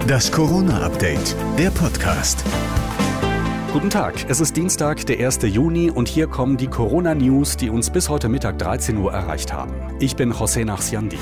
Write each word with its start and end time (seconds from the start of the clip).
Das 0.00 0.32
Corona-Update, 0.32 1.36
der 1.56 1.70
Podcast. 1.70 2.44
Guten 3.72 3.88
Tag, 3.88 4.14
es 4.28 4.40
ist 4.40 4.56
Dienstag, 4.56 5.06
der 5.06 5.24
1. 5.24 5.40
Juni 5.42 5.90
und 5.90 6.08
hier 6.08 6.26
kommen 6.26 6.56
die 6.56 6.66
Corona-News, 6.66 7.56
die 7.56 7.70
uns 7.70 7.90
bis 7.90 8.08
heute 8.08 8.28
Mittag 8.28 8.58
13 8.58 8.96
Uhr 8.96 9.12
erreicht 9.12 9.52
haben. 9.52 9.72
Ich 10.00 10.16
bin 10.16 10.32
José 10.32 10.64
Nachsiandi. 10.64 11.18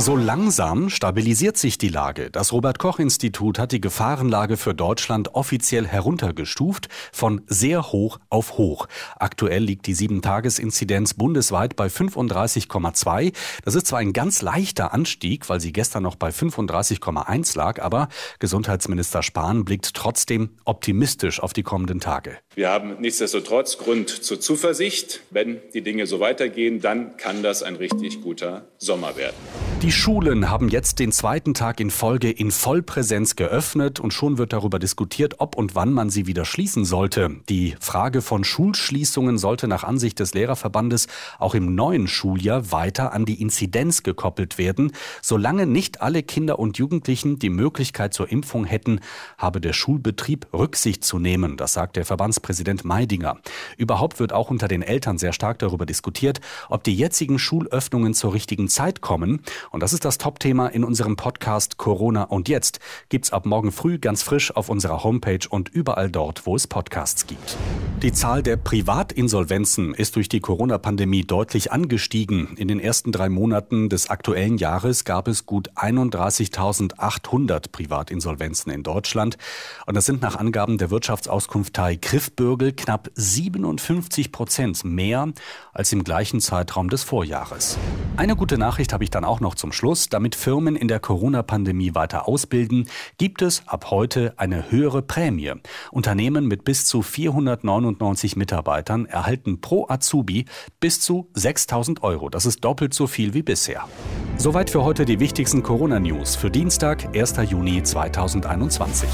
So 0.00 0.14
langsam 0.14 0.90
stabilisiert 0.90 1.56
sich 1.56 1.76
die 1.76 1.88
Lage. 1.88 2.30
Das 2.30 2.52
Robert 2.52 2.78
Koch 2.78 3.00
Institut 3.00 3.58
hat 3.58 3.72
die 3.72 3.80
Gefahrenlage 3.80 4.56
für 4.56 4.72
Deutschland 4.72 5.34
offiziell 5.34 5.88
heruntergestuft 5.88 6.88
von 7.10 7.42
sehr 7.48 7.90
hoch 7.90 8.20
auf 8.30 8.58
hoch. 8.58 8.86
Aktuell 9.16 9.64
liegt 9.64 9.88
die 9.88 9.96
7-Tages-Inzidenz 9.96 11.14
bundesweit 11.14 11.74
bei 11.74 11.88
35,2. 11.88 13.32
Das 13.64 13.74
ist 13.74 13.88
zwar 13.88 13.98
ein 13.98 14.12
ganz 14.12 14.40
leichter 14.40 14.94
Anstieg, 14.94 15.48
weil 15.48 15.58
sie 15.60 15.72
gestern 15.72 16.04
noch 16.04 16.14
bei 16.14 16.28
35,1 16.28 17.56
lag, 17.58 17.82
aber 17.82 18.08
Gesundheitsminister 18.38 19.24
Spahn 19.24 19.64
blickt 19.64 19.94
trotzdem 19.94 20.50
optimistisch 20.64 21.40
auf 21.42 21.52
die 21.52 21.64
kommenden 21.64 21.98
Tage. 21.98 22.38
Wir 22.54 22.68
haben 22.70 23.00
nichtsdestotrotz 23.00 23.78
Grund 23.78 24.10
zur 24.10 24.40
Zuversicht. 24.40 25.22
Wenn 25.30 25.60
die 25.74 25.82
Dinge 25.82 26.06
so 26.06 26.20
weitergehen, 26.20 26.80
dann 26.80 27.16
kann 27.16 27.42
das 27.42 27.64
ein 27.64 27.74
richtig 27.74 28.22
guter 28.22 28.68
Sommer 28.78 29.16
werden. 29.16 29.34
Die 29.82 29.92
Schulen 29.92 30.50
haben 30.50 30.68
jetzt 30.68 30.98
den 30.98 31.12
zweiten 31.12 31.54
Tag 31.54 31.78
in 31.78 31.90
Folge 31.90 32.32
in 32.32 32.50
Vollpräsenz 32.50 33.36
geöffnet 33.36 34.00
und 34.00 34.12
schon 34.12 34.36
wird 34.36 34.52
darüber 34.52 34.80
diskutiert, 34.80 35.36
ob 35.38 35.56
und 35.56 35.76
wann 35.76 35.92
man 35.92 36.10
sie 36.10 36.26
wieder 36.26 36.44
schließen 36.44 36.84
sollte. 36.84 37.36
Die 37.48 37.76
Frage 37.78 38.20
von 38.20 38.42
Schulschließungen 38.42 39.38
sollte 39.38 39.68
nach 39.68 39.84
Ansicht 39.84 40.18
des 40.18 40.34
Lehrerverbandes 40.34 41.06
auch 41.38 41.54
im 41.54 41.76
neuen 41.76 42.08
Schuljahr 42.08 42.72
weiter 42.72 43.12
an 43.12 43.24
die 43.24 43.40
Inzidenz 43.40 44.02
gekoppelt 44.02 44.58
werden. 44.58 44.90
Solange 45.22 45.64
nicht 45.64 46.02
alle 46.02 46.24
Kinder 46.24 46.58
und 46.58 46.76
Jugendlichen 46.78 47.38
die 47.38 47.48
Möglichkeit 47.48 48.12
zur 48.12 48.32
Impfung 48.32 48.64
hätten, 48.64 48.98
habe 49.38 49.60
der 49.60 49.74
Schulbetrieb 49.74 50.48
Rücksicht 50.52 51.04
zu 51.04 51.20
nehmen. 51.20 51.56
Das 51.56 51.74
sagt 51.74 51.94
der 51.94 52.04
Verbandspräsident 52.04 52.84
Meidinger. 52.84 53.38
Überhaupt 53.76 54.18
wird 54.18 54.32
auch 54.32 54.50
unter 54.50 54.66
den 54.66 54.82
Eltern 54.82 55.18
sehr 55.18 55.32
stark 55.32 55.60
darüber 55.60 55.86
diskutiert, 55.86 56.40
ob 56.68 56.82
die 56.82 56.96
jetzigen 56.96 57.38
Schulöffnungen 57.38 58.12
zur 58.12 58.34
richtigen 58.34 58.68
Zeit 58.68 59.02
kommen. 59.02 59.40
Und 59.70 59.82
das 59.82 59.92
ist 59.92 60.04
das 60.04 60.18
Top-Thema 60.18 60.68
in 60.68 60.84
unserem 60.84 61.16
Podcast 61.16 61.76
Corona 61.76 62.24
und 62.24 62.48
jetzt. 62.48 62.80
Gibt's 63.08 63.32
ab 63.32 63.46
morgen 63.46 63.72
früh 63.72 63.98
ganz 63.98 64.22
frisch 64.22 64.54
auf 64.54 64.68
unserer 64.68 65.04
Homepage 65.04 65.48
und 65.48 65.68
überall 65.68 66.10
dort, 66.10 66.46
wo 66.46 66.56
es 66.56 66.66
Podcasts 66.66 67.26
gibt. 67.26 67.56
Die 68.02 68.12
Zahl 68.12 68.44
der 68.44 68.56
Privatinsolvenzen 68.56 69.92
ist 69.92 70.14
durch 70.14 70.28
die 70.28 70.38
Corona-Pandemie 70.38 71.24
deutlich 71.24 71.72
angestiegen. 71.72 72.56
In 72.56 72.68
den 72.68 72.78
ersten 72.78 73.10
drei 73.10 73.28
Monaten 73.28 73.88
des 73.88 74.08
aktuellen 74.08 74.56
Jahres 74.56 75.04
gab 75.04 75.26
es 75.26 75.46
gut 75.46 75.72
31.800 75.72 77.72
Privatinsolvenzen 77.72 78.70
in 78.70 78.84
Deutschland. 78.84 79.36
Und 79.84 79.96
das 79.96 80.06
sind 80.06 80.22
nach 80.22 80.36
Angaben 80.36 80.78
der 80.78 80.92
Wirtschaftsauskunft 80.92 81.74
TAI 81.74 81.96
Griffbürgel 81.96 82.72
knapp 82.72 83.10
57 83.16 84.30
Prozent 84.30 84.84
mehr 84.84 85.32
als 85.72 85.92
im 85.92 86.04
gleichen 86.04 86.40
Zeitraum 86.40 86.90
des 86.90 87.02
Vorjahres. 87.02 87.78
Eine 88.16 88.36
gute 88.36 88.58
Nachricht 88.58 88.92
habe 88.92 89.02
ich 89.02 89.10
dann 89.10 89.24
auch 89.24 89.40
noch 89.40 89.56
zum 89.56 89.72
Schluss. 89.72 90.08
Damit 90.08 90.36
Firmen 90.36 90.76
in 90.76 90.86
der 90.86 91.00
Corona-Pandemie 91.00 91.96
weiter 91.96 92.28
ausbilden, 92.28 92.88
gibt 93.16 93.42
es 93.42 93.64
ab 93.66 93.90
heute 93.90 94.34
eine 94.36 94.70
höhere 94.70 95.02
Prämie. 95.02 95.54
Unternehmen 95.90 96.46
mit 96.46 96.62
bis 96.62 96.84
zu 96.84 97.02
499 97.02 97.87
Mitarbeitern 98.36 99.06
erhalten 99.06 99.60
pro 99.60 99.86
Azubi 99.88 100.44
bis 100.80 101.00
zu 101.00 101.30
6000 101.34 102.02
Euro. 102.02 102.28
Das 102.28 102.46
ist 102.46 102.64
doppelt 102.64 102.94
so 102.94 103.06
viel 103.06 103.34
wie 103.34 103.42
bisher. 103.42 103.84
Soweit 104.36 104.70
für 104.70 104.84
heute 104.84 105.04
die 105.04 105.20
wichtigsten 105.20 105.62
Corona-News 105.62 106.36
für 106.36 106.50
Dienstag, 106.50 107.16
1. 107.16 107.36
Juni 107.48 107.82
2021. 107.82 109.08